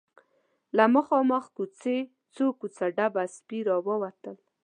[0.77, 1.97] له مخامخ کوڅې
[2.35, 4.37] څو کوڅه ډب سپي راووتل.